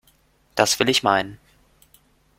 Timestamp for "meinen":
1.03-1.37